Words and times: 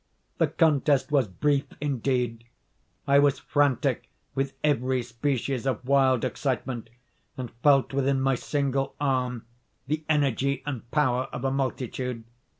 The 0.39 0.47
contest 0.47 1.11
was 1.11 1.27
brief 1.27 1.65
indeed. 1.79 2.45
I 3.07 3.19
was 3.19 3.37
frantic 3.37 4.09
with 4.33 4.53
every 4.63 5.03
species 5.03 5.67
of 5.67 5.85
wild 5.85 6.25
excitement, 6.25 6.89
and 7.37 7.51
felt 7.61 7.93
within 7.93 8.19
my 8.19 8.33
single 8.33 8.95
arm 8.99 9.45
the 9.85 10.03
energy 10.09 10.63
and 10.65 10.89
power 10.89 11.25
of 11.31 11.45
a 11.45 11.51
multitude. 11.51 12.23